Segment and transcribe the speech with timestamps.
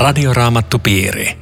[0.00, 1.38] Radioraamattupiiri.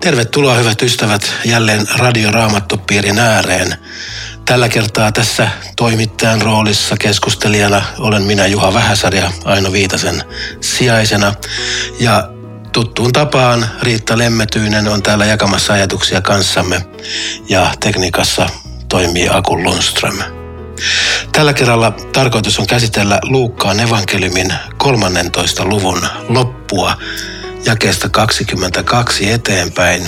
[0.00, 3.74] Tervetuloa hyvät ystävät jälleen Radioraamattupiirin ääreen.
[4.44, 10.22] Tällä kertaa tässä toimittajan roolissa keskustelijana olen minä Juha Vähäsarja Aino Viitasen
[10.60, 11.34] sijaisena.
[12.00, 12.28] Ja
[12.72, 16.86] tuttuun tapaan Riitta Lemmetyinen on täällä jakamassa ajatuksia kanssamme
[17.48, 18.46] ja tekniikassa
[18.88, 20.18] toimii Aku Lundström.
[21.32, 25.64] Tällä kerralla tarkoitus on käsitellä Luukkaan evankeliumin 13.
[25.64, 26.08] luvun
[26.72, 26.98] loppua
[27.64, 30.06] jakeesta 22 eteenpäin.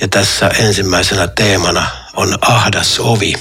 [0.00, 1.86] Ja tässä ensimmäisenä teemana
[2.16, 3.34] on ahdas ovi.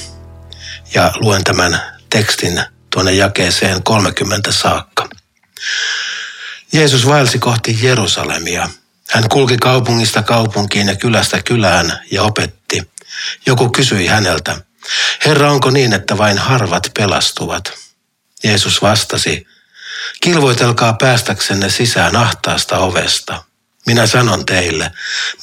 [0.93, 5.09] Ja luen tämän tekstin tuonne jakeeseen 30 saakka.
[6.73, 8.69] Jeesus vaelsi kohti Jerusalemia.
[9.09, 12.89] Hän kulki kaupungista kaupunkiin ja kylästä kylään ja opetti.
[13.45, 14.61] Joku kysyi häneltä,
[15.25, 17.73] Herra, onko niin, että vain harvat pelastuvat?
[18.43, 19.47] Jeesus vastasi,
[20.21, 23.43] kilvoitelkaa päästäksenne sisään ahtaasta ovesta.
[23.85, 24.91] Minä sanon teille,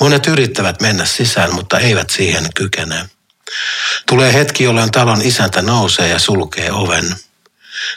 [0.00, 3.08] monet yrittävät mennä sisään, mutta eivät siihen kykene.
[4.06, 7.16] Tulee hetki, jolloin talon isäntä nousee ja sulkee oven.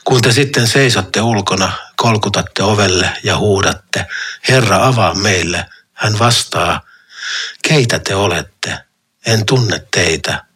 [0.04, 4.06] Kun te sitten seisotte ulkona, kolkutatte ovelle ja huudatte,
[4.50, 6.82] Herra avaa meille, hän vastaa,
[7.68, 8.78] keitä te olette?
[9.26, 10.49] En tunne teitä.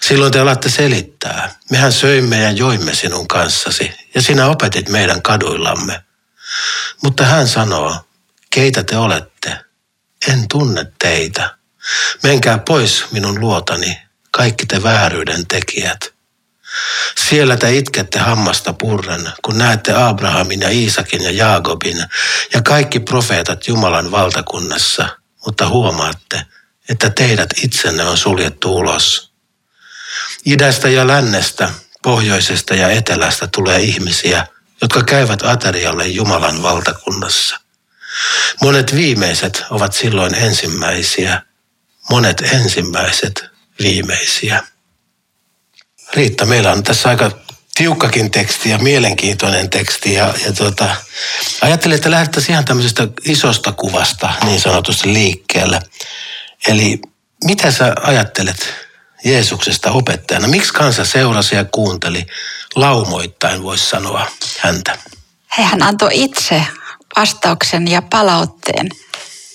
[0.00, 1.54] Silloin te alatte selittää.
[1.70, 6.04] Mehän söimme ja joimme sinun kanssasi ja sinä opetit meidän kaduillamme.
[7.02, 7.96] Mutta hän sanoo,
[8.50, 9.58] keitä te olette?
[10.28, 11.54] En tunne teitä.
[12.22, 13.98] Menkää pois minun luotani,
[14.30, 16.12] kaikki te vääryyden tekijät.
[17.28, 22.04] Siellä te itkette hammasta purren, kun näette Abrahamin ja Iisakin ja Jaakobin
[22.54, 25.08] ja kaikki profeetat Jumalan valtakunnassa,
[25.46, 26.46] mutta huomaatte,
[26.88, 29.29] että teidät itsenne on suljettu ulos.
[30.44, 31.70] Idästä ja lännestä,
[32.02, 34.46] pohjoisesta ja etelästä tulee ihmisiä,
[34.82, 37.60] jotka käyvät aterialle Jumalan valtakunnassa.
[38.62, 41.42] Monet viimeiset ovat silloin ensimmäisiä,
[42.10, 43.44] monet ensimmäiset
[43.78, 44.62] viimeisiä.
[46.12, 47.30] Riitta, meillä on tässä aika
[47.74, 50.14] tiukkakin teksti ja mielenkiintoinen teksti.
[50.14, 50.96] Ja, ja tuota,
[51.60, 55.80] ajattelin, että lähdettäisiin ihan tämmöisestä isosta kuvasta niin sanotusti liikkeelle.
[56.68, 57.00] Eli
[57.44, 58.74] mitä sä ajattelet
[59.24, 60.48] Jeesuksesta opettajana?
[60.48, 62.26] Miksi kansa seurasi ja kuunteli
[62.74, 64.26] laumoittain, voisi sanoa
[64.58, 64.98] häntä?
[65.46, 66.64] Hän antoi itse
[67.16, 68.88] vastauksen ja palautteen.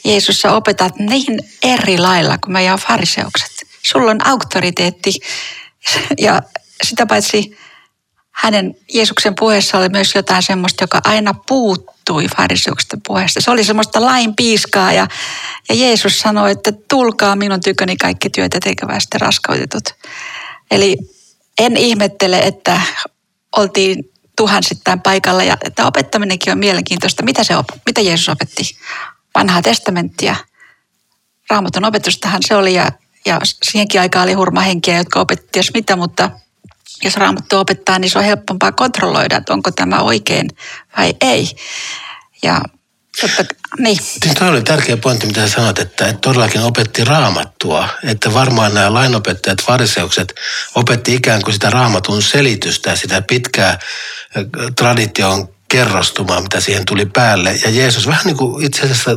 [0.04, 3.52] Jeesus, sä opetat niin eri lailla kuin meidän fariseukset.
[3.82, 5.14] Sulla on auktoriteetti
[6.18, 6.42] ja
[6.84, 7.58] sitä paitsi
[8.36, 13.42] hänen Jeesuksen puheessa oli myös jotain semmoista, joka aina puuttui fariseuksesta puheesta.
[13.42, 15.08] Se oli semmoista lain piiskaa ja,
[15.70, 19.84] ja Jeesus sanoi, että tulkaa minun tyköni kaikki työtä tekevästi raskautetut.
[20.72, 20.98] Eli
[21.60, 22.82] en ihmettele, että
[23.56, 27.24] oltiin tuhansittain paikalla ja että opettaminenkin on mielenkiintoista.
[27.24, 28.64] Mitä, se op- mitä Jeesus opetti?
[29.36, 30.36] Vanhaa testamenttia.
[31.50, 32.92] Raamatun opetustahan se oli ja,
[33.26, 33.42] ja
[33.72, 36.32] siihenkin aikaan oli hurmahenkiä, jotka opetti jos mitä, mutta–
[37.04, 40.50] jos raamattu opettaa, niin se on helpompaa kontrolloida, että onko tämä oikein
[40.98, 41.50] vai ei.
[42.44, 42.62] Ja
[43.22, 43.98] totta, niin.
[44.02, 47.90] Siis oli tärkeä pointti, mitä sanoit, että, että todellakin opetti raamattua.
[48.04, 50.36] Että varmaan nämä lainopettajat, fariseukset
[50.76, 53.80] opetti ikään kuin sitä raamatun selitystä sitä pitkää
[54.76, 57.60] tradition kerrostumaa, mitä siihen tuli päälle.
[57.64, 59.12] Ja Jeesus vähän niin kuin itse asiassa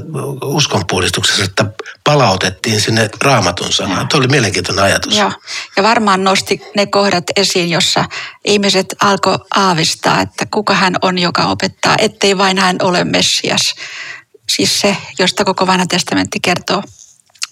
[0.45, 1.65] uskonpuhdistuksessa, että
[2.05, 4.09] palautettiin sinne raamatun sanaan.
[4.09, 5.17] Tuo oli mielenkiintoinen ajatus.
[5.17, 5.33] Joo.
[5.77, 8.05] Ja varmaan nosti ne kohdat esiin, jossa
[8.45, 13.75] ihmiset alkoi aavistaa, että kuka hän on, joka opettaa, ettei vain hän ole Messias.
[14.57, 16.83] Siis se, josta koko vanha testamentti kertoo.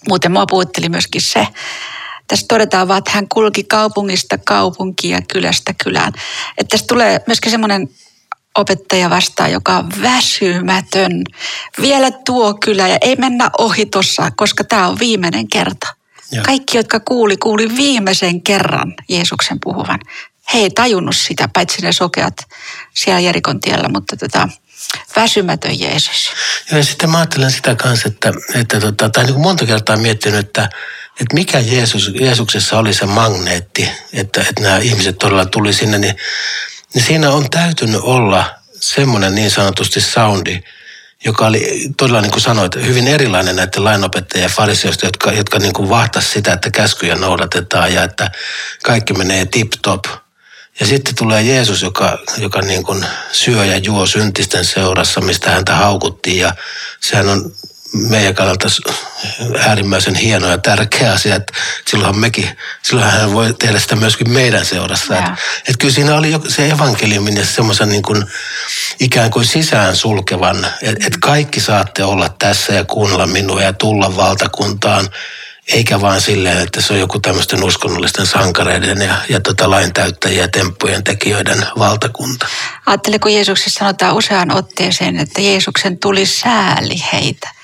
[0.07, 1.47] Muuten mua puhutteli myöskin se,
[2.27, 6.13] tässä todetaan vaan, että hän kulki kaupungista kaupunkiin ja kylästä kylään.
[6.57, 7.89] Että tässä tulee myöskin semmoinen
[8.57, 11.23] opettaja vastaan, joka on väsymätön.
[11.81, 15.87] Vielä tuo kyllä ja ei mennä ohi tuossa, koska tämä on viimeinen kerta.
[16.31, 16.41] Ja.
[16.41, 19.99] Kaikki, jotka kuuli, kuuli viimeisen kerran Jeesuksen puhuvan.
[20.53, 22.33] He ei tajunnut sitä, paitsi ne sokeat
[22.93, 24.49] siellä Jerikon tiellä, mutta tota,
[25.15, 26.31] väsymätön Jeesus.
[26.71, 30.39] Ja sitten mä ajattelen sitä kanssa, että, että tota, tai niin kuin monta kertaa miettinyt,
[30.39, 30.69] että,
[31.21, 36.15] että mikä Jeesus, Jeesuksessa oli se magneetti, että, että nämä ihmiset todella tuli sinne, niin
[36.97, 40.63] niin siinä on täytynyt olla semmoinen niin sanotusti soundi,
[41.25, 45.73] joka oli todella niin kuin sanoit, hyvin erilainen näiden lainopettajien ja fariseoista, jotka, jotka niin
[45.73, 48.31] kuin vahtasi sitä, että käskyjä noudatetaan ja että
[48.83, 50.05] kaikki menee tip-top.
[50.79, 55.75] Ja sitten tulee Jeesus, joka, joka niin kuin syö ja juo syntisten seurassa, mistä häntä
[55.75, 56.55] haukuttiin ja
[57.01, 57.51] sehän on
[57.93, 58.67] meidän kannalta
[59.67, 61.53] äärimmäisen hieno ja tärkeä asia, että
[61.87, 65.17] silloinhan mekin, silloinhan hän voi tehdä sitä myöskin meidän seurassa.
[65.17, 65.35] Että
[65.69, 68.25] et kyllä siinä oli jo se evankeliumin ja semmoisen niin kuin
[68.99, 74.15] ikään kuin sisään sulkevan, että et kaikki saatte olla tässä ja kuunnella minua ja tulla
[74.15, 75.09] valtakuntaan
[75.67, 80.41] eikä vaan silleen, että se on joku tämmöisten uskonnollisten sankareiden ja, ja tota lain täyttäjien
[80.41, 82.47] ja temppujen tekijöiden valtakunta.
[82.85, 87.56] Ajattele, kun Jeesuksessa sanotaan useaan otteeseen, että Jeesuksen tuli sääli heitä.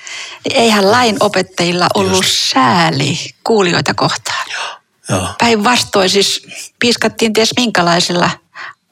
[0.44, 2.52] Niin eihän lain opettajilla ollut Just.
[2.54, 4.46] sääli kuulijoita kohtaan.
[5.08, 5.28] Joo.
[5.38, 6.46] Päinvastoin siis
[6.78, 8.30] piiskattiin ties minkälaisilla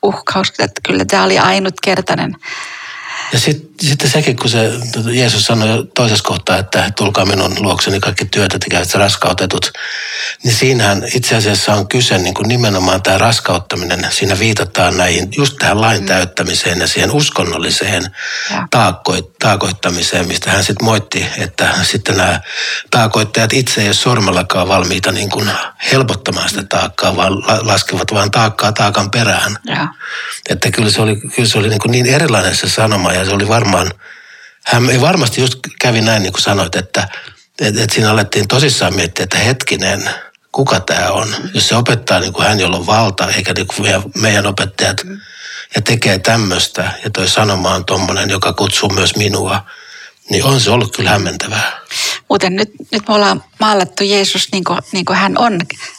[0.03, 2.37] uhkauksilla, että kyllä tämä oli ainutkertainen
[3.33, 4.73] ja sitten sit sekin, kun se
[5.13, 9.73] Jeesus sanoi toisessa kohtaa, että tulkaa minun luokseni kaikki työtä tekevät raskautetut,
[10.45, 14.07] niin siinähän itse asiassa on kyse niin kuin nimenomaan tämä raskauttaminen.
[14.11, 16.07] Siinä viitataan näihin, just tähän lain mm.
[16.07, 18.05] täyttämiseen ja siihen uskonnolliseen
[18.71, 22.41] taakko, taakoittamiseen, mistä hän sitten moitti, että sitten nämä
[22.91, 25.51] taakoittajat itse ei ole sormellakaan valmiita niin kuin
[25.93, 27.33] helpottamaan sitä taakkaa, vaan
[27.67, 29.59] laskevat vain taakkaa taakan perään.
[29.67, 29.89] Ja.
[30.49, 33.35] Että kyllä se oli, kyllä se oli niin, kuin niin erilainen se sanoma ja se
[33.35, 33.91] oli varmaan,
[34.65, 37.09] hän ei varmasti just kävi näin niin kuin sanoit, että,
[37.61, 40.11] että, että siinä alettiin tosissaan miettiä, että hetkinen,
[40.53, 41.35] kuka tämä on.
[41.55, 44.97] Jos se opettaa niin kuin hän, jolla on valta, eikä niin kuin meidän, meidän opettajat,
[45.75, 49.67] ja tekee tämmöistä, ja toi sanoma on tommonen, joka kutsuu myös minua,
[50.31, 51.81] niin on se ollut kyllä hämmentävää.
[52.33, 55.59] Muuten nyt, nyt me ollaan maalattu Jeesus niin kuin, niin kuin hän on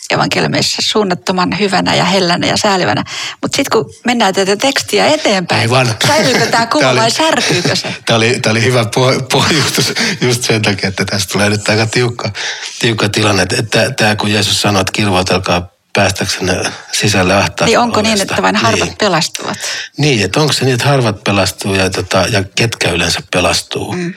[0.10, 3.04] evankeliumissa suunnattoman hyvänä ja hellänä ja säälivänä.
[3.42, 5.96] Mutta sitten kun mennään tätä tekstiä eteenpäin, Aivan.
[6.08, 7.96] säilyykö tämä kuva vai särkyykö se?
[8.06, 8.86] Tämä oli, tämä oli hyvä
[9.32, 12.32] pohjustus just sen takia, että tästä tulee nyt aika tiukka,
[12.80, 13.46] tiukka tilanne.
[13.58, 18.16] Että tämä kun Jeesus sanoi, että kirvoitelkaa päästäksenne sisälle ahtaasta Niin onko ovesta.
[18.16, 18.98] niin, että vain harvat niin.
[18.98, 19.58] pelastuvat?
[19.98, 23.94] Niin, että onko se niin, että harvat pelastuu ja, tota, ja ketkä yleensä pelastuu?
[23.94, 24.14] Mm.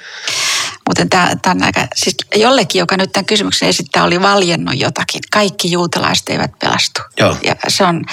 [0.89, 5.21] Muuten tämä, tämä on aika, siis jollekin, joka nyt tämän kysymyksen esittää, oli valjennut jotakin.
[5.31, 7.01] Kaikki juutalaiset eivät pelastu.
[7.21, 7.37] Joo.
[7.43, 8.05] Ja se on,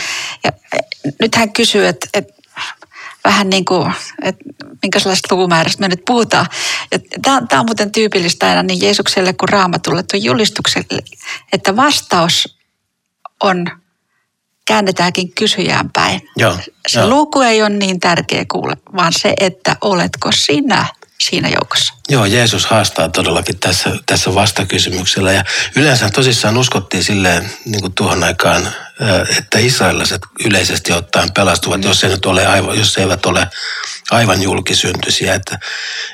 [0.44, 0.52] ja
[1.22, 2.34] nyt hän kysyy, että, että
[3.24, 4.44] vähän niin kuin, että
[4.82, 6.46] minkälaista luvumäärästä me nyt puhutaan.
[7.22, 11.04] Tämä, tämä on muuten tyypillistä aina niin Jeesukselle kuin Raamatulle tuon julistukselle,
[11.54, 12.58] että vastaus
[13.44, 13.66] on,
[14.66, 16.30] käännetäänkin kysyjään päin.
[16.38, 17.10] Joo, se jo.
[17.10, 20.86] luku ei ole niin tärkeä kuule, vaan se, että oletko sinä
[21.30, 21.94] siinä joukossa.
[22.10, 25.32] Joo, Jeesus haastaa todellakin tässä, tässä vastakysymyksellä.
[25.32, 25.44] Ja
[25.76, 28.68] yleensä tosissaan uskottiin silleen niin kuin tuohon aikaan,
[29.38, 31.88] että israelilaiset yleisesti ottaen pelastuvat, mm.
[31.88, 33.48] jos, ei nyt ole aivan, jos eivät ole
[34.12, 35.36] aivan julkisyntyisiä.
[35.36, 35.60] Että,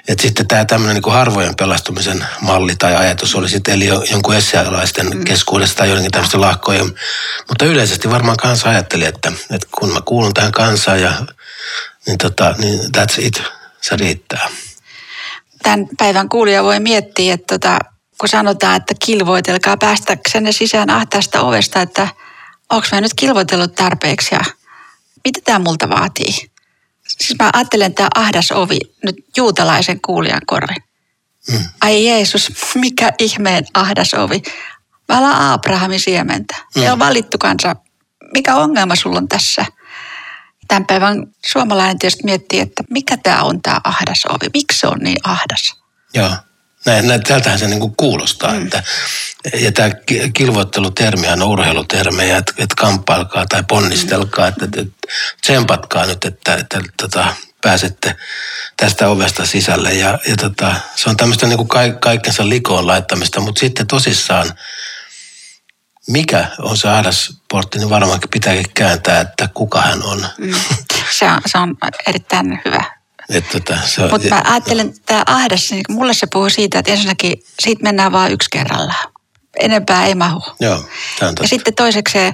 [0.08, 4.36] että sitten tämä tämmöinen niin kuin harvojen pelastumisen malli tai ajatus oli sitten eli jonkun
[4.36, 5.24] essialaisten mm.
[5.24, 6.96] keskuudesta tai joidenkin tämmöisten lahkojen.
[7.48, 11.14] Mutta yleisesti varmaan kansa ajatteli, että, että kun mä kuulun tähän kansaan ja
[12.08, 13.44] niin, tota, niin that's it,
[13.82, 14.50] se riittää
[15.64, 17.80] tämän päivän kuulija voi miettiä, että tota,
[18.18, 22.08] kun sanotaan, että kilvoitelkaa päästäksenne sisään ahtaasta ovesta, että
[22.70, 24.42] onko mä nyt kilvoitellut tarpeeksi ja
[25.26, 26.34] mitä tämä multa vaatii?
[27.08, 30.84] Siis mä ajattelen tämä ahdas ovi nyt juutalaisen kuulijan korvin.
[31.52, 31.60] Mm.
[31.82, 34.42] Ai Jeesus, mikä ihmeen ahdas ovi.
[35.08, 36.56] Mä ollaan Abrahamin siementä.
[36.76, 36.82] Mm.
[36.82, 37.76] Me on valittu kansa.
[38.34, 39.66] Mikä ongelma sulla on tässä?
[40.70, 45.00] Tämän päivän suomalainen tietysti miettii, että mikä tämä on tämä ahdas ovi, miksi se on
[45.00, 45.76] niin ahdas?
[46.14, 46.32] Joo,
[46.86, 48.54] näin, näin tältähän se niin kuin kuulostaa.
[48.54, 48.64] Mm.
[48.64, 48.84] Että,
[49.54, 49.90] ja tämä
[50.34, 55.08] kilvoittelutermihän on urheilutermejä, että, että kamppailkaa tai ponnistelkaa, että, että, että
[55.42, 58.16] tsempatkaa nyt, että, että, että, että pääsette
[58.78, 59.94] tästä ovesta sisälle.
[59.94, 64.54] Ja, ja tota, se on tämmöistä niin kuin kaikkensa likoon laittamista, mutta sitten tosissaan
[66.10, 70.26] mikä on se ahdasportti, niin varmaankin pitääkin kääntää, että kuka hän on.
[70.38, 70.54] Mm.
[71.12, 72.84] Se, on se on erittäin hyvä.
[73.52, 73.78] Tota,
[74.12, 78.12] Mutta mä ajattelen, että tämä ahdas, niin mulle se puhuu siitä, että ensinnäkin siitä mennään
[78.12, 79.14] vain yksi kerrallaan.
[79.60, 80.42] Enempää ei mahu.
[80.60, 80.86] Joo,
[81.20, 82.34] tämä on Ja sitten toisekseen,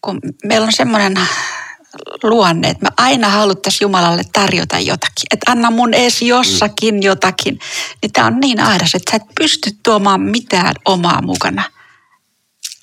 [0.00, 1.14] kun meillä on semmoinen
[2.22, 5.26] luonne, että me aina haluttaisiin Jumalalle tarjota jotakin.
[5.30, 7.02] Että anna mun ees jossakin mm.
[7.02, 7.58] jotakin.
[8.02, 11.62] Niin tämä on niin ahdas, että sä et pysty tuomaan mitään omaa mukana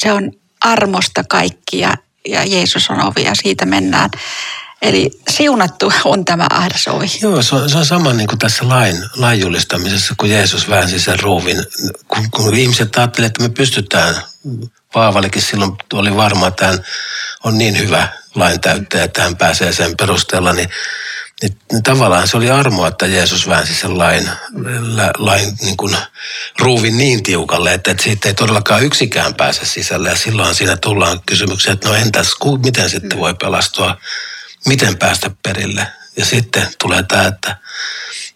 [0.03, 0.31] se on
[0.61, 1.93] armosta kaikki ja,
[2.27, 4.09] ja Jeesus on ovi ja siitä mennään.
[4.81, 7.05] Eli siunattu on tämä ahdas ovi.
[7.21, 10.99] Joo, se on, se on sama niin kuin tässä lain, lain julistamisessa, kun Jeesus väänsi
[10.99, 11.57] sen ruuvin.
[12.07, 14.15] Kun, kun ihmiset ajattelivat, että me pystytään,
[14.93, 16.85] Paavallekin silloin oli varma, että hän
[17.43, 20.69] on niin hyvä lain täyttäjä, että hän pääsee sen perusteella, niin
[21.41, 24.29] niin, tavallaan se oli armoa, että Jeesus väänsi sen lain,
[25.17, 25.97] lain niin kuin
[26.59, 30.09] ruuvin niin tiukalle, että, että siitä ei todellakaan yksikään pääse sisälle.
[30.09, 33.97] Ja silloin siinä tullaan kysymykseen, että no entäs, miten sitten voi pelastua,
[34.65, 35.87] miten päästä perille.
[36.17, 37.57] Ja sitten tulee tämä, että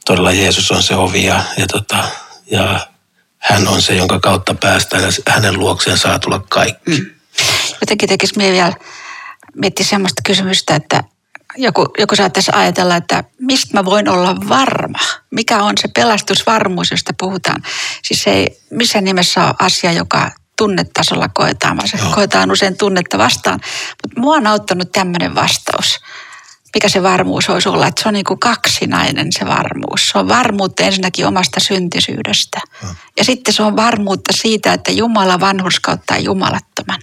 [0.05, 2.03] todella Jeesus on se ovi ja, ja, tota,
[2.51, 2.87] ja
[3.37, 6.91] hän on se, jonka kautta päästään ja hänen luokseen saa tulla kaikki.
[6.91, 7.05] Mm.
[7.81, 8.73] Jotenkin tekisi vielä
[9.55, 11.03] miettiä sellaista kysymystä, että
[11.57, 14.99] joku, joku saattaisi ajatella, että mistä mä voin olla varma?
[15.31, 17.63] Mikä on se pelastusvarmuus, josta puhutaan?
[18.03, 22.11] Siis ei missään nimessä ole asia, joka tunnetasolla koetaan, vaan se Joo.
[22.15, 23.59] koetaan usein tunnetta vastaan.
[24.03, 25.99] Mutta mua on auttanut tämmöinen vastaus.
[26.73, 27.87] Mikä se varmuus olisi olla?
[27.87, 30.09] Että se on niin kuin kaksinainen se varmuus.
[30.09, 32.59] Se on varmuutta ensinnäkin omasta syntisyydestä.
[32.81, 32.95] Hmm.
[33.17, 36.99] Ja sitten se on varmuutta siitä, että Jumala vanhurskauttaa jumalattoman.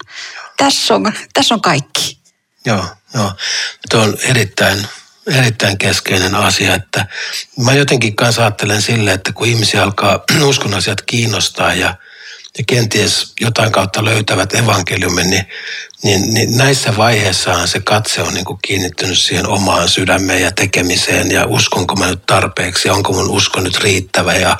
[0.56, 2.18] Tässä on, tässä on kaikki.
[2.66, 3.32] Joo, joo.
[3.90, 4.86] Tuo on erittäin,
[5.26, 7.06] erittäin keskeinen asia, että
[7.58, 11.94] mä jotenkin kanssa ajattelen sille, että kun ihmisiä alkaa uskon asiat kiinnostaa ja,
[12.58, 15.46] ja kenties jotain kautta löytävät evankeliumin, niin,
[16.02, 21.30] niin, niin näissä vaiheissaan se katse on niin kuin kiinnittynyt siihen omaan sydämeen ja tekemiseen
[21.30, 24.58] ja uskonko mä nyt tarpeeksi, onko mun usko nyt riittävä ja,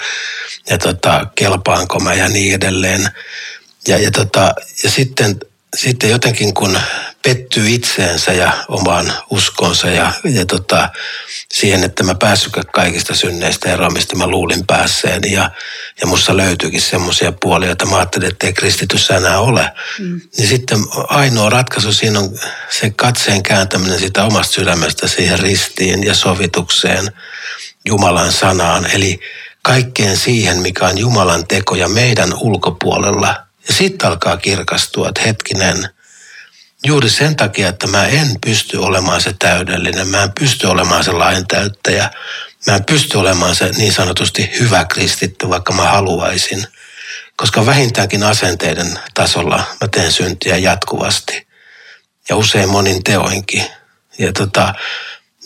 [0.71, 3.09] ja tota, kelpaanko mä ja niin edelleen.
[3.89, 5.41] Ja, ja, tota, ja sitten
[5.77, 6.79] sitten jotenkin kun
[7.25, 10.89] pettyy itseensä ja omaan uskonsa ja, ja tota,
[11.53, 15.23] siihen, että mä päässytkään kaikista synneistä eroon, mistä mä luulin päässeen.
[15.31, 15.51] Ja,
[16.01, 19.73] ja musta löytyykin semmoisia puolia, että mä ajattelin, että ei kristityssä enää ole.
[19.99, 20.21] Mm.
[20.37, 22.39] Niin sitten ainoa ratkaisu siinä on
[22.71, 27.13] se katseen kääntäminen sitä omasta sydämestä siihen ristiin ja sovitukseen
[27.87, 28.87] Jumalan sanaan.
[28.93, 29.21] Eli
[29.63, 33.37] kaikkeen siihen, mikä on Jumalan teko ja meidän ulkopuolella–
[33.69, 35.89] ja sitten alkaa kirkastua, että hetkinen,
[36.87, 41.13] juuri sen takia, että mä en pysty olemaan se täydellinen, mä en pysty olemaan se
[41.13, 42.11] lain täyttäjä,
[42.67, 46.67] mä en pysty olemaan se niin sanotusti hyvä kristitty, vaikka mä haluaisin.
[47.37, 51.47] Koska vähintäänkin asenteiden tasolla mä teen syntiä jatkuvasti
[52.29, 53.65] ja usein monin teoinkin.
[54.19, 54.75] Ja tota,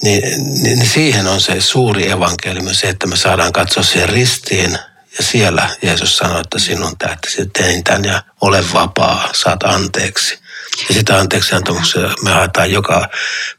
[0.02, 0.22] niin,
[0.62, 4.78] niin, siihen on se suuri evankeliumi, se, että me saadaan katsoa siihen ristiin
[5.18, 10.38] ja siellä Jeesus sanoi, että sinun tähtesi tein tämän ja ole vapaa, saat anteeksi.
[10.88, 13.08] Ja sitä anteeksi antamuksia me haetaan joka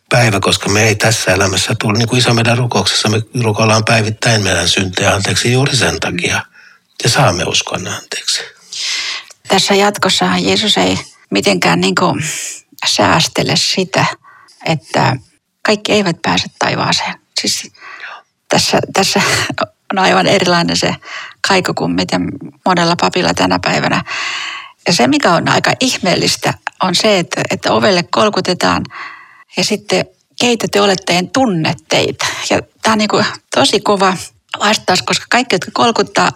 [0.10, 4.42] päivä, koska me ei tässä elämässä tule, niin kuin isä meidän rukouksessa, me rukoillaan päivittäin
[4.42, 6.42] meidän syntejä anteeksi juuri sen takia.
[7.04, 8.42] Ja saamme uskoa ne anteeksi.
[9.48, 12.24] Tässä jatkossa Jeesus ei mitenkään niin kuin
[12.86, 14.06] säästele sitä,
[14.66, 15.16] että
[15.62, 17.14] kaikki eivät pääse taivaaseen.
[17.42, 17.72] Siis
[18.50, 19.22] tässä, tässä
[19.94, 20.96] on aivan erilainen se
[21.48, 22.22] kaiko kuin miten
[22.66, 24.04] monella papilla tänä päivänä.
[24.88, 26.54] Ja se, mikä on aika ihmeellistä,
[26.84, 28.84] on se, että, että ovelle kolkutetaan
[29.58, 30.06] ja sitten
[30.40, 32.26] keitä te olette, en tunne teitä.
[32.50, 34.14] Ja tämä on niin kuin tosi kova
[34.60, 36.32] vastaus, koska kaikki, jotka kolkuttaa,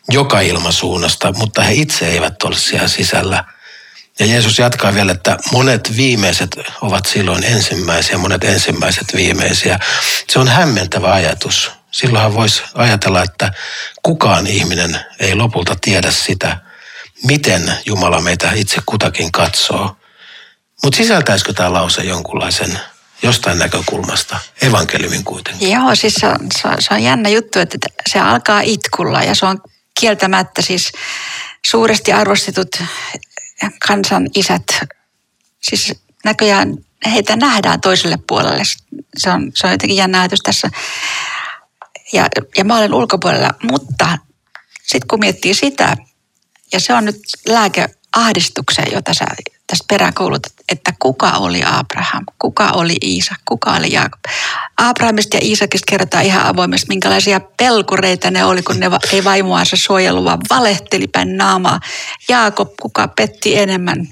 [0.10, 3.44] joka ilmasuunnasta, mutta he itse eivät ole siellä sisällä.
[4.20, 9.80] Ja Jeesus jatkaa vielä, että monet viimeiset ovat silloin ensimmäisiä, monet ensimmäiset viimeisiä.
[10.30, 13.52] Se on hämmentävä ajatus silloinhan voisi ajatella, että
[14.04, 16.58] kukaan ihminen ei lopulta tiedä sitä,
[17.24, 19.99] miten Jumala meitä itse kutakin katsoo.
[20.84, 22.80] Mutta sisältäisikö tämä lause jonkunlaisen
[23.24, 25.72] jostain näkökulmasta, evankeliumin kuitenkin.
[25.72, 27.78] Joo, siis se on, se, on, se on jännä juttu, että
[28.10, 29.62] se alkaa itkulla ja se on
[30.00, 30.92] kieltämättä siis
[31.66, 32.76] suuresti arvostetut
[33.88, 34.64] kansan isät.
[35.62, 35.94] Siis
[36.26, 38.64] näköjään heitä nähdään toiselle puolelle.
[39.18, 40.70] Se on, se on jotenkin jännä ajatus tässä.
[42.14, 44.18] Ja, ja mä olen ulkopuolella, mutta
[44.84, 45.98] sitten kun miettii sitä,
[46.72, 49.26] ja se on nyt lääke ahdistukseen, jota sä
[49.70, 54.20] tästä peräänkuulutat, että kuka oli Abraham, kuka oli Iisak, kuka oli Jaakob.
[54.78, 60.24] Abrahamista ja Iisakista kerrotaan ihan avoimesti, minkälaisia pelkureita ne oli, kun ne ei vaimoansa suojellut,
[60.24, 61.80] vaan valehteli päin naamaa.
[62.30, 64.08] Jaakob, kuka petti enemmän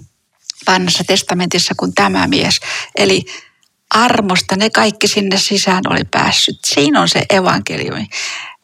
[0.68, 2.60] vanhassa testamentissa kuin tämä mies.
[2.96, 3.26] Eli
[3.90, 6.60] armosta ne kaikki sinne sisään oli päässyt.
[6.66, 8.08] Siinä on se evankeliumi.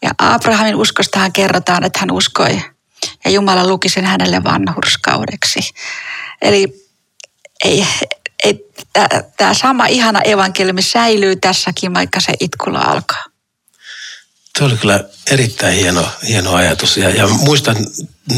[0.02, 2.62] Ja Abrahamin uskostahan kerrotaan, että hän uskoi
[3.26, 5.60] ja Jumala luki sen hänelle vanhurskaudeksi.
[6.42, 6.83] Eli
[7.64, 7.88] ei,
[8.44, 8.66] ei,
[9.38, 13.24] tämä sama ihana evankeliumi säilyy tässäkin, vaikka se itkulla alkaa.
[14.58, 16.98] Tuo oli kyllä erittäin hieno, hieno ajatus.
[16.98, 17.76] Ja, ja muistan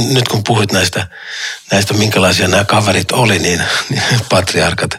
[0.08, 1.08] nyt kun puhuit näistä,
[1.72, 4.92] näistä minkälaisia nämä kaverit oli, niin, niin patriarkat,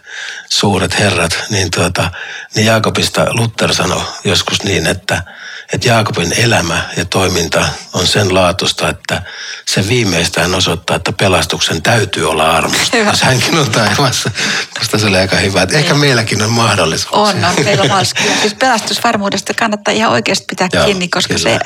[0.49, 2.11] suuret herrat, niin, tuota,
[2.55, 5.23] niin Jaakobista Luther sanoi joskus niin, että–
[5.73, 9.23] että Jaakobin elämä ja toiminta on sen laatusta, että
[9.69, 12.97] se viimeistään osoittaa, että pelastuksen täytyy olla armosta.
[12.97, 14.31] Jos hänkin on taivassa,
[14.79, 15.63] musta se oli aika hyvä.
[15.63, 17.13] Että ehkä meilläkin on mahdollisuus.
[17.13, 18.41] On, on meillä on mahdollisuus.
[18.41, 21.59] Siis pelastusvarmuudesta kannattaa ihan oikeasti pitää Joo, kiinni, koska se,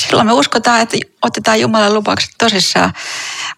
[0.00, 2.92] silloin me uskotaan, että otetaan Jumalan lupaukset tosissaan.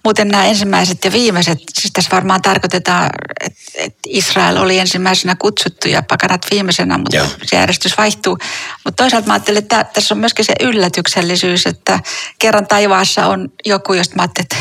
[0.04, 5.88] Muuten nämä ensimmäiset ja viimeiset, siis tässä varmaan tarkoitetaan, että, että Israel oli ensimmäisenä kutsuttu
[5.88, 7.26] ja pakanat viimeisenä, mutta Joo.
[7.44, 8.38] se järjestys vaihtuu.
[8.84, 12.00] Mutta toisaalta mä ajattelin, että tässä on myöskin se yllätyksellisyys, että
[12.38, 14.56] kerran taivaassa on joku, josta mä ajattelin, että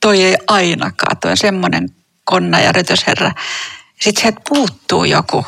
[0.00, 1.88] toi ei ainakaan, toi on semmoinen
[2.24, 3.32] konna ja rötösherra.
[4.00, 5.46] Sitten sieltä puuttuu joku,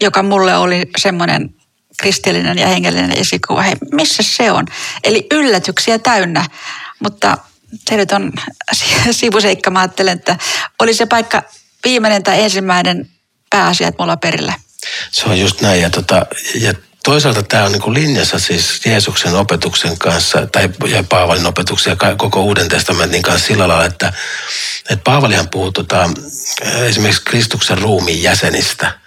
[0.00, 1.54] joka mulle oli semmoinen
[1.98, 3.62] kristillinen ja hengellinen esikuva.
[3.62, 4.66] Hei, missä se on?
[5.04, 6.44] Eli yllätyksiä täynnä,
[7.00, 7.38] mutta
[7.88, 8.32] se nyt on
[9.10, 9.70] sivuseikka.
[9.70, 10.36] Mä ajattelen, että
[10.78, 11.42] oli se paikka
[11.84, 13.10] viimeinen tai ensimmäinen
[13.50, 14.54] pääasiat mulla perillä.
[15.10, 15.82] Se on just näin.
[15.82, 16.26] Ja, tota,
[16.60, 16.74] ja
[17.08, 22.42] toisaalta tämä on niin linjassa siis Jeesuksen opetuksen kanssa, tai ja Paavalin opetuksen ja koko
[22.42, 24.12] Uuden testamentin kanssa sillä lailla, että,
[24.90, 26.10] että Paavalihan puhuu tota,
[26.62, 28.92] esimerkiksi Kristuksen ruumiin jäsenistä–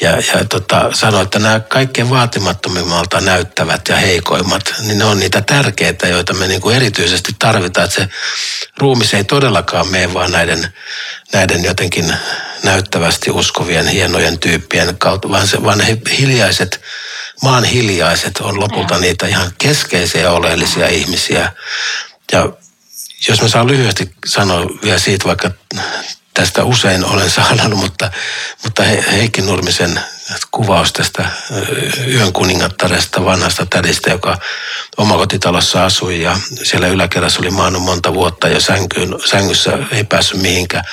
[0.00, 5.40] ja, ja tota, sanoi, että nämä kaikkein vaatimattomimmalta näyttävät ja heikoimmat, niin ne on niitä
[5.40, 7.84] tärkeitä, joita me niin kuin erityisesti tarvitaan.
[7.84, 8.08] Että se
[8.78, 10.74] ruumis ei todellakaan mene vaan näiden,
[11.32, 12.14] näiden jotenkin
[12.62, 16.80] näyttävästi uskovien hienojen tyyppien kautta, vaan, se, vaan ne hiljaiset,
[17.42, 21.52] maan hiljaiset on lopulta niitä ihan keskeisiä oleellisia ihmisiä.
[22.32, 22.52] Ja
[23.28, 25.50] jos mä saan lyhyesti sanoa vielä siitä, vaikka
[26.34, 28.10] tästä usein olen saanut, mutta,
[28.64, 30.00] mutta Heikki Nurmisen
[30.50, 31.30] kuvaus tästä
[32.06, 34.38] yön kuningattaresta, vanhasta tädistä, joka
[34.96, 40.84] omakotitalossa asui ja siellä yläkerrassa oli maannut monta vuotta ja sänkyyn, sängyssä ei päässyt mihinkään.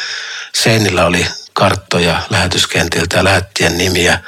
[0.54, 4.20] Seinillä oli karttoja lähetyskentiltä ja lähettien nimiä.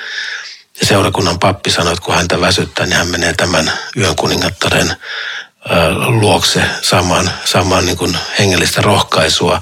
[0.79, 4.95] Ja seurakunnan pappi sanoi, että kun häntä väsyttää, niin hän menee tämän yön kuningattaren
[6.07, 9.61] luokse saamaan, saamaan niin kuin hengellistä rohkaisua.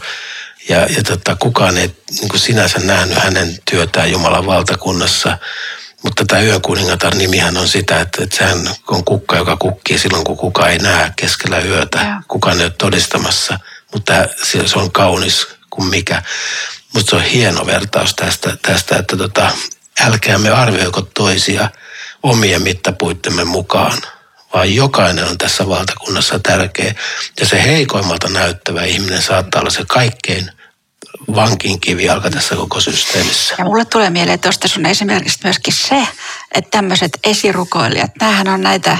[0.70, 5.38] Ja, ja tota, kukaan ei niin kuin sinänsä nähnyt hänen työtään Jumalan valtakunnassa.
[6.04, 10.38] Mutta tämä yökuningatar nimihän on sitä, että, että sehän on kukka, joka kukkii silloin, kun
[10.38, 12.00] kuka ei näe keskellä yötä.
[12.00, 12.22] Ja.
[12.28, 13.60] Kukaan ei ole todistamassa,
[13.94, 16.24] mutta se on kaunis kuin mikä.
[16.94, 19.52] Mutta se on hieno vertaus tästä, tästä että tota,
[20.06, 21.70] älkäämme arvioiko toisia
[22.24, 24.02] omien mittapuittemme mukaan–
[24.54, 26.96] vaan jokainen on tässä valtakunnassa tärkeä.
[27.40, 30.52] Ja se heikoimmalta näyttävä ihminen saattaa olla se kaikkein
[31.36, 33.56] vankin kivijalka tässä koko systeemissä.
[33.58, 36.08] Ja mulle tulee mieleen tuosta sun esimerkiksi myöskin se,
[36.52, 38.98] että tämmöiset esirukoilijat, tämähän on näitä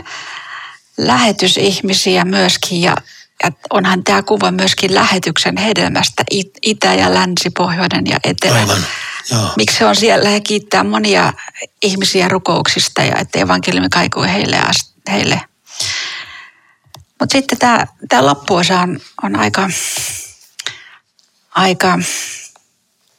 [0.98, 2.96] lähetysihmisiä myöskin ja,
[3.44, 6.24] ja onhan tämä kuva myöskin lähetyksen hedelmästä,
[6.62, 8.56] itä ja länsi, pohjoinen ja etelä.
[8.56, 8.86] Aivan.
[9.32, 9.54] Joo.
[9.58, 10.30] Miksi se on siellä?
[10.30, 11.34] He kiittää monia
[11.82, 14.58] ihmisiä rukouksista ja että evankeliumi kaikuu heille,
[15.12, 15.42] heille.
[17.20, 19.70] Mutta sitten tämä, tämä loppuosa on, on aika
[21.58, 22.00] aika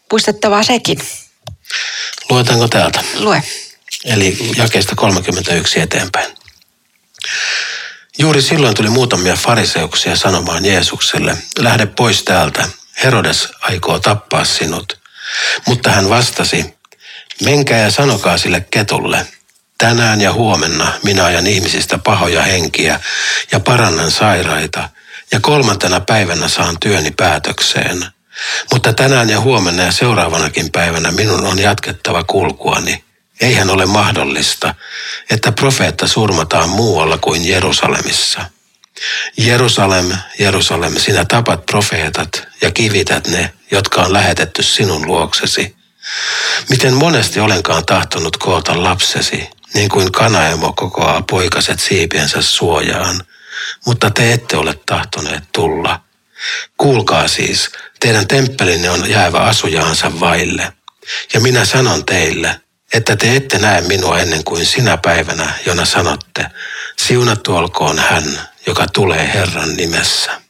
[0.09, 0.99] puistettavaa sekin.
[2.31, 3.05] Luetaanko täältä?
[3.19, 3.43] Lue.
[4.05, 6.35] Eli jakeesta 31 eteenpäin.
[8.19, 12.69] Juuri silloin tuli muutamia fariseuksia sanomaan Jeesukselle, lähde pois täältä,
[13.05, 14.98] Herodes aikoo tappaa sinut.
[15.67, 16.75] Mutta hän vastasi,
[17.45, 19.27] menkää ja sanokaa sille ketulle,
[19.79, 23.01] tänään ja huomenna minä ajan ihmisistä pahoja henkiä
[23.53, 24.89] ja parannan sairaita,
[25.33, 28.07] ja kolmantena päivänä saan työni päätökseen–
[28.73, 33.05] Mutta tänään ja huomenna ja seuraavanakin päivänä minun on jatkettava kulkuani.
[33.41, 34.75] Eihän ole mahdollista,
[35.31, 38.41] että profeetta surmataan muualla kuin Jerusalemissa.
[39.37, 45.77] Jerusalem, Jerusalem, sinä tapat profeetat ja kivität ne, jotka on lähetetty sinun luoksesi.
[46.71, 53.25] Miten monesti olenkaan tahtonut koota lapsesi, niin kuin kanaemo kokoaa poikaset siipiensä suojaan,
[53.87, 56.01] mutta te ette ole tahtoneet tulla.
[56.77, 60.73] Kuulkaa siis, teidän temppelinne on jäävä asujaansa vaille.
[61.35, 62.61] Ja minä sanon teille,
[62.93, 66.47] että te ette näe minua ennen kuin sinä päivänä, jona sanotte,
[67.07, 70.41] siunattu olkoon hän, joka tulee Herran nimessä.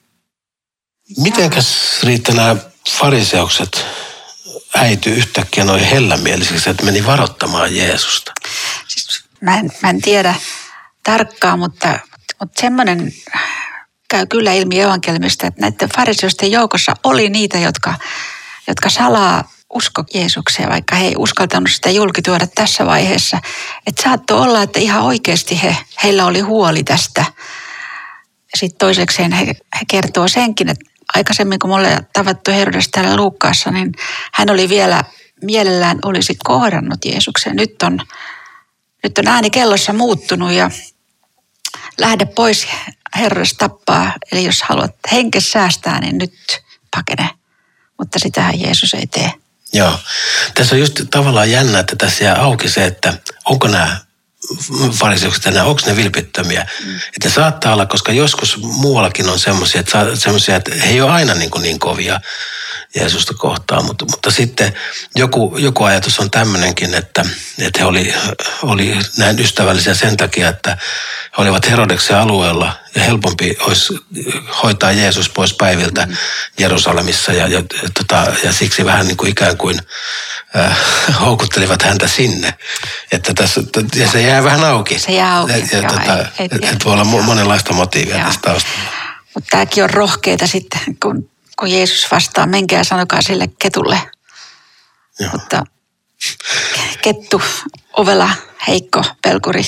[1.16, 2.56] Mitenkäs Riitta nämä
[2.90, 3.86] fariseukset
[4.76, 8.32] äity yhtäkkiä noin hellämielisiksi, että meni varoittamaan Jeesusta?
[8.88, 10.34] Siis mä, en, mä en tiedä
[11.04, 11.98] tarkkaan, mutta,
[12.40, 13.12] mutta semmoinen
[14.10, 17.94] käy kyllä ilmi evankeliumista, että näiden fariseusten joukossa oli niitä, jotka,
[18.68, 23.38] jotka salaa usko Jeesukseen, vaikka he ei uskaltanut sitä julkituoda tässä vaiheessa.
[23.86, 27.24] Että saattoi olla, että ihan oikeasti he, heillä oli huoli tästä.
[28.54, 33.92] Sitten toisekseen he, he kertoo senkin, että aikaisemmin kun mulle tavattu Herodes täällä Luukkaassa, niin
[34.32, 35.04] hän oli vielä
[35.42, 37.56] mielellään olisi kohdannut Jeesuksen.
[37.56, 38.00] Nyt on,
[39.02, 40.70] nyt on ääni kellossa muuttunut ja
[41.98, 42.66] lähde pois,
[43.18, 44.12] Herodes tappaa.
[44.32, 46.34] Eli jos haluat henke säästää, niin nyt
[46.96, 47.30] pakene.
[47.98, 49.32] Mutta sitähän Jeesus ei tee.
[49.72, 49.98] Joo.
[50.54, 53.96] Tässä on just tavallaan jännä, että tässä jää auki se, että onko nämä
[54.92, 56.66] fariseukset enää, onko ne vilpittömiä.
[56.84, 56.96] Mm.
[56.96, 61.34] Että saattaa olla, koska joskus muuallakin on semmoisia, että, semmoisia, että he ei ole aina
[61.34, 62.20] niin, kuin niin kovia
[62.94, 64.74] Jeesusta kohtaan, mutta, mutta sitten
[65.16, 67.24] joku, joku ajatus on tämmöinenkin, että,
[67.58, 68.14] että he oli,
[68.62, 70.70] oli näin ystävällisiä sen takia, että
[71.38, 73.98] he olivat Herodeksen alueella helpompi olisi
[74.62, 76.16] hoitaa Jeesus pois päiviltä mm.
[76.58, 77.62] Jerusalemissa ja, ja,
[77.94, 79.78] tota, ja siksi vähän niin kuin ikään kuin
[80.56, 80.78] äh,
[81.20, 82.54] houkuttelivat häntä sinne.
[83.12, 83.60] Että tässä,
[83.94, 84.98] ja se jää vähän auki.
[84.98, 87.22] Se jää auki, ja, ja, tota, et, et, et voi olla joo.
[87.22, 88.26] monenlaista motiivia joo.
[88.26, 88.90] tästä taustalla.
[89.34, 94.00] Mutta tämäkin on rohkeita sitten, kun, kun Jeesus vastaa, menkää sanokaa sille ketulle.
[95.20, 95.30] Joo.
[95.32, 95.64] Mutta
[97.02, 97.42] kettu,
[97.92, 98.30] ovela,
[98.68, 99.64] heikko, pelkuri.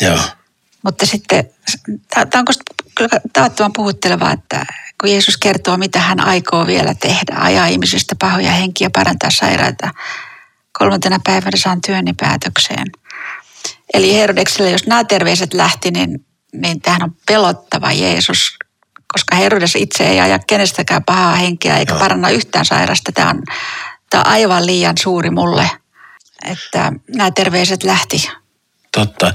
[0.00, 0.18] Joo.
[0.84, 1.50] Mutta sitten,
[2.14, 2.54] tämä on
[2.94, 4.66] kyllä tavattoman puhuttelevaa, että
[5.00, 9.90] kun Jeesus kertoo, mitä hän aikoo vielä tehdä, ajaa ihmisistä pahoja henkiä, parantaa sairaita,
[10.78, 12.86] kolmantena päivänä saan työni päätökseen.
[13.94, 18.56] Eli Herodekselle, jos nämä terveiset lähti, niin, niin tähän on pelottava Jeesus,
[19.12, 23.12] koska Herodes itse ei aja kenestäkään pahaa henkeä eikä paranna yhtään sairasta.
[23.12, 23.42] Tämä on,
[24.10, 25.70] tämä on aivan liian suuri mulle,
[26.44, 28.30] että nämä terveiset lähti.
[28.92, 29.34] Totta.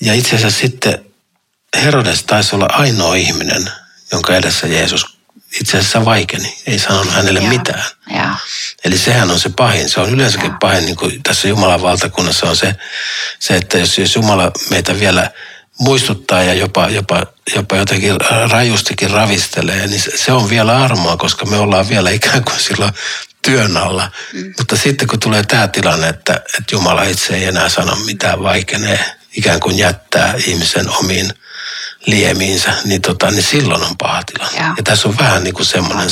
[0.00, 1.04] Ja itse asiassa sitten
[1.76, 3.70] Herodes taisi olla ainoa ihminen,
[4.12, 5.18] jonka edessä Jeesus
[5.60, 6.58] itse asiassa vaikeni.
[6.66, 7.84] Ei sanonut hänelle ja, mitään.
[8.14, 8.36] Ja.
[8.84, 9.88] Eli sehän on se pahin.
[9.88, 10.56] Se on yleensäkin ja.
[10.60, 12.76] pahin, niin kuin tässä Jumalan valtakunnassa on se,
[13.38, 15.30] se että jos, jos Jumala meitä vielä
[15.78, 18.16] muistuttaa ja jopa, jopa, jopa jotenkin
[18.50, 22.92] rajustikin ravistelee, niin se, se on vielä armoa, koska me ollaan vielä ikään kuin silloin
[23.42, 24.10] työn alla.
[24.32, 24.54] Mm.
[24.58, 29.17] Mutta sitten kun tulee tämä tilanne, että, että Jumala itse ei enää sano mitään, vaikenee,
[29.36, 31.32] ikään kuin jättää ihmisen omiin
[32.06, 34.58] liemiinsä, niin, tota, niin silloin on paha tilanne.
[34.58, 34.74] Ja.
[34.76, 36.08] ja tässä on vähän niin kuin semmoinen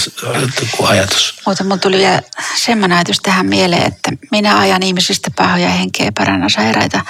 [0.77, 1.35] kuin ajatus.
[1.47, 2.23] Mutta mulla tuli vielä
[2.57, 7.01] semmoinen ajatus tähän mieleen, että minä ajan ihmisistä pahoja henkeä paranna sairaita.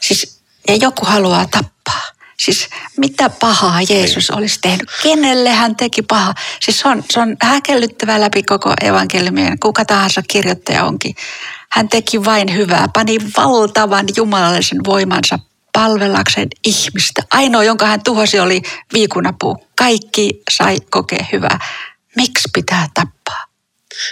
[0.00, 1.71] Siis, ja joku haluaa tappaa.
[2.44, 4.36] Siis mitä pahaa Jeesus Ei.
[4.36, 4.90] olisi tehnyt?
[5.02, 6.34] Kenelle hän teki pahaa?
[6.60, 11.14] Siis se on, se on häkellyttävää läpi koko evankeliumien, kuka tahansa kirjoittaja onkin.
[11.70, 15.38] Hän teki vain hyvää, pani valtavan jumalallisen voimansa
[15.72, 17.22] palvellakseen ihmistä.
[17.32, 19.66] Ainoa, jonka hän tuhosi, oli viikunapuu.
[19.78, 21.58] Kaikki sai kokea hyvää.
[22.16, 23.41] Miksi pitää tappaa?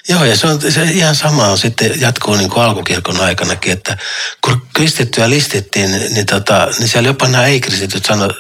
[0.09, 3.97] Joo, ja se on se ihan sama on sitten jatkuu niin kuin alkukirkon aikanakin, että
[4.41, 8.37] kun kristittyä listittiin, niin, tota, niin siellä jopa nämä ei-kristityt sanoivat,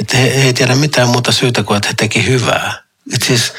[0.00, 2.82] että he, he ei tiedä mitään muuta syytä kuin, että he teki hyvää.
[3.14, 3.52] Että siis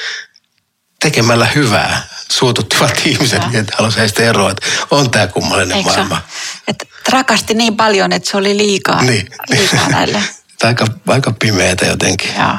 [0.99, 3.59] tekemällä hyvää suututtivat ihmiset, ja.
[3.59, 6.21] että halusi heistä eroa, että on tämä kummallinen Eikö maailma.
[6.67, 9.29] Että rakasti niin paljon, että se oli liikaa, niin.
[9.49, 10.23] liikaa näille.
[10.63, 12.35] aika, aika pimeätä jotenkin.
[12.35, 12.57] Joo.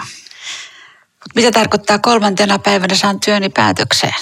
[1.34, 4.14] Mitä tarkoittaa kolmantena päivänä saan työni päätökseen?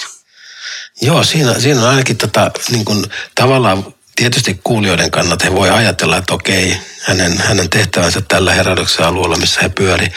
[1.01, 3.05] Joo, siinä, siinä on ainakin tota, niin kuin,
[3.35, 9.37] tavallaan tietysti kuulijoiden kannalta he voi ajatella, että okei, hänen, hänen tehtävänsä tällä Herodoksen alueella,
[9.37, 10.07] missä he pyöri,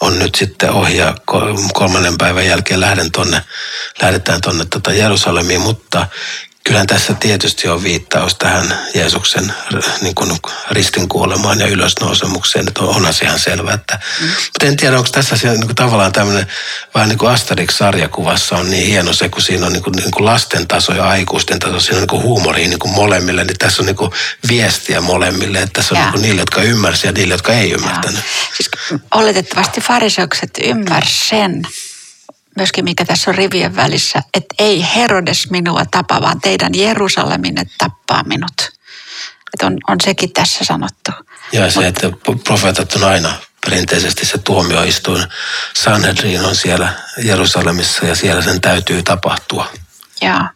[0.00, 1.14] on nyt sitten ohi ja
[1.72, 3.42] kolmannen päivän jälkeen lähden tonne,
[4.02, 6.06] lähdetään tuonne tota Jerusalemiin, mutta
[6.66, 9.54] kyllähän tässä tietysti on viittaus tähän Jeesuksen
[10.00, 10.38] niin kuin
[10.70, 13.72] ristin kuolemaan ja ylösnousemukseen, että on asia ihan selvä.
[13.72, 14.26] Että, mm.
[14.26, 16.46] Mutta en tiedä, onko tässä se, niin kuin tavallaan tämmöinen,
[16.94, 20.24] vähän niin kuin Asterix-sarjakuvassa on niin hieno se, kun siinä on niin kuin, niin kuin
[20.24, 23.82] lasten taso ja aikuisten taso, siinä on niin kuin huumoria niin kuin molemmille, niin tässä
[23.82, 24.10] on niin kuin
[24.48, 28.20] viestiä molemmille, että tässä on niin kuin niille, jotka ymmärsivät ja niille, jotka ei ymmärtänyt.
[28.56, 28.70] Siis
[29.14, 31.62] oletettavasti fariseukset ymmärsivät sen,
[32.56, 38.22] myöskin mikä tässä on rivien välissä, että ei Herodes minua tapa, vaan teidän Jerusaleminen tappaa
[38.22, 38.60] minut.
[39.54, 41.10] Että on, on sekin tässä sanottu.
[41.52, 42.10] Ja se, Mut, että
[42.44, 43.32] profeetat on aina
[43.64, 45.26] perinteisesti se tuomioistuin.
[45.74, 49.70] Sanhedrin on siellä Jerusalemissa ja siellä sen täytyy tapahtua.
[50.22, 50.50] Jaa.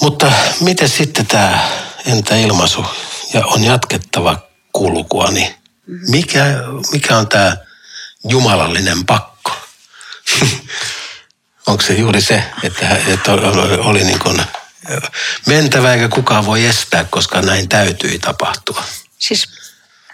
[0.00, 1.68] Mutta miten sitten tämä
[2.06, 2.86] entä ilmaisu
[3.34, 4.38] ja on jatkettava
[4.72, 5.54] kulkua, niin
[5.86, 6.44] mikä,
[6.92, 7.56] mikä on tämä
[8.28, 9.52] jumalallinen pakko?
[11.68, 13.32] onko se juuri se, että, että
[13.78, 14.42] oli niin kuin
[15.46, 18.82] mentävä eikä kukaan voi estää, koska näin täytyi tapahtua?
[19.18, 19.48] Siis,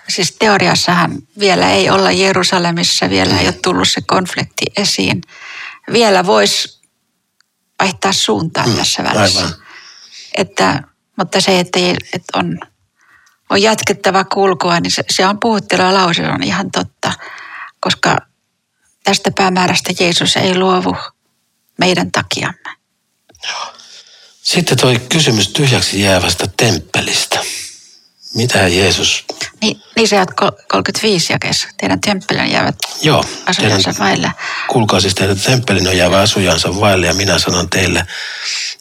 [0.09, 5.23] siis teoriassahan vielä ei olla Jerusalemissa, vielä ei ole tullut se konflikti esiin.
[5.93, 6.83] Vielä voisi
[7.81, 9.41] vaihtaa suuntaan mm, tässä välissä.
[9.41, 9.55] Aivan.
[10.37, 10.83] Että,
[11.17, 11.79] mutta se, että,
[12.13, 12.59] että on,
[13.51, 17.13] on jatkettava kulkua, niin se, se on puhuttelua lause, on ihan totta.
[17.81, 18.17] Koska
[19.05, 20.97] tästä päämäärästä Jeesus ei luovu
[21.79, 22.77] meidän takiamme.
[24.43, 27.41] Sitten toi kysymys tyhjäksi jäävästä temppelistä.
[28.35, 29.25] Mitä Jeesus...
[29.61, 30.17] Niin, niin se
[30.69, 31.69] 35 jakeessa.
[31.77, 34.33] Teidän temppelin jäävät Joo, asujansa teidän, vaille.
[34.69, 38.07] Kuulkaa siis teidän temppelin on jäävä asujansa vaille ja minä sanon teille,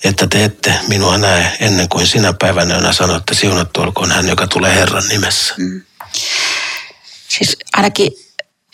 [0.03, 4.47] että te ette minua näe ennen kuin sinä päivänä, jona sanotte, siunattu olkoon hän, joka
[4.47, 5.53] tulee Herran nimessä.
[5.57, 5.81] Mm.
[7.27, 8.11] Siis ainakin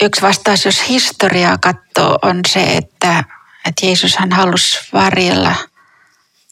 [0.02, 3.24] yksi vastaus, jos historiaa katsoo, on se, että
[3.66, 5.54] että Jeesus hän halusi varjella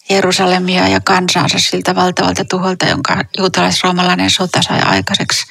[0.08, 5.46] Jerusalemia ja kansansa siltä valtavalta tuholta, jonka juutalais-roomalainen sota sai aikaiseksi.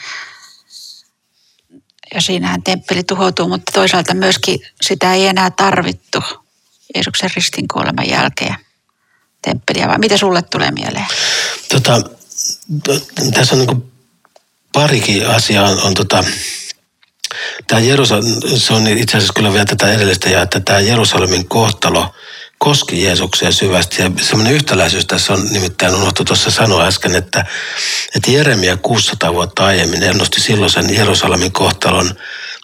[2.15, 6.24] Ja siinähän temppeli tuhoutuu, mutta toisaalta myöskin sitä ei enää tarvittu
[6.96, 8.56] Jeesuksen ristin kuoleman jälkeen
[9.41, 9.88] temppeliä.
[9.88, 11.08] Vai mitä sulle tulee mieleen?
[11.70, 12.02] Tota,
[13.34, 13.91] tässä on niin
[14.74, 15.70] parikin asiaa.
[15.70, 16.24] On, on tota,
[17.67, 22.13] Tämä Jerusal- se on itse asiassa kyllä vielä tätä edellistä ja että tämä Jerusalemin kohtalo
[22.57, 24.01] koski Jeesuksia syvästi.
[24.01, 27.45] Ja semmoinen yhtäläisyys tässä on nimittäin unohtu tuossa sanoa äsken, että,
[28.15, 32.15] että Jeremia 600 vuotta aiemmin ennusti silloisen Jerusalemin kohtalon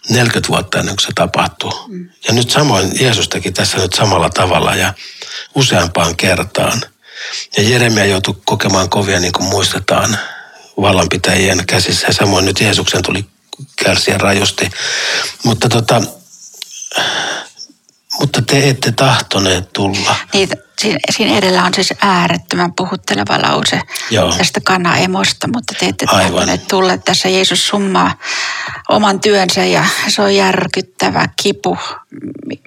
[0.08, 1.72] 40 vuotta ennen kuin se tapahtuu.
[1.88, 2.08] Mm.
[2.28, 4.94] Ja nyt samoin Jeesus teki tässä nyt samalla tavalla ja
[5.54, 6.80] useampaan kertaan.
[7.56, 10.18] Ja Jeremia joutui kokemaan kovia, niin kuin muistetaan,
[10.80, 12.06] vallanpitäjien käsissä.
[12.06, 13.24] Ja samoin nyt Jeesuksen tuli
[13.84, 14.70] kärsiä rajusti.
[15.44, 16.02] Mutta, tota,
[18.20, 20.16] mutta te ette tahtoneet tulla.
[20.32, 20.48] Niin,
[21.10, 24.32] siinä edellä on siis äärettömän puhutteleva lause Joo.
[24.36, 26.32] tästä kanaemosta, mutta te ette Aivan.
[26.32, 26.96] tahtoneet tulla.
[26.98, 28.18] Tässä Jeesus summaa
[28.88, 31.78] oman työnsä ja se on järkyttävä kipu,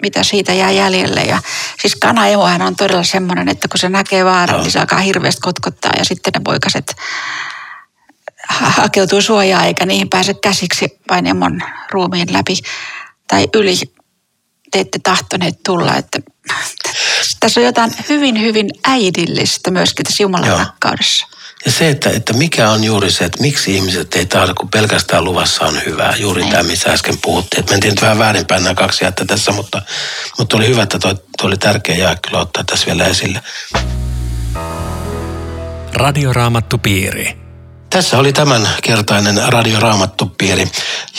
[0.01, 1.21] mitä siitä jää jäljelle.
[1.21, 1.41] Ja
[1.81, 4.63] siis kanaemohan on todella semmoinen, että kun se näkee vaaran, Joo.
[4.63, 6.95] niin se alkaa hirveästi kotkottaa ja sitten ne poikaset
[8.49, 12.57] hakeutuu suojaa eikä niihin pääse käsiksi vain emon ruumiin läpi
[13.27, 13.75] tai yli.
[14.71, 16.19] Te ette tahtoneet tulla, että
[17.39, 20.57] tässä on jotain hyvin, hyvin äidillistä myöskin tässä Jumalan Joo.
[20.57, 21.27] rakkaudessa.
[21.65, 25.23] Ja se, että, että mikä on juuri se, että miksi ihmiset ei tahdo, kun pelkästään
[25.23, 26.15] luvassa on hyvää.
[26.17, 26.49] Juuri ei.
[26.49, 27.59] tämä, missä äsken puhuttiin.
[27.59, 29.81] Että mentiin nyt vähän väärinpäin nämä kaksi jättä tässä, mutta,
[30.37, 33.41] mutta oli hyvä, että toi, toi oli tärkeä jää kyllä ottaa tässä vielä esille.
[35.93, 37.46] Radioraamattu piiri.
[37.89, 40.67] Tässä oli tämän kertainen radioraamattupiiri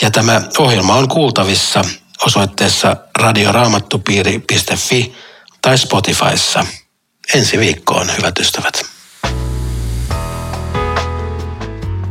[0.01, 1.81] ja tämä ohjelma on kuultavissa
[2.25, 5.15] osoitteessa radioraamattupiiri.fi
[5.61, 6.65] tai Spotifyssa.
[7.33, 8.85] Ensi viikkoon, hyvät ystävät.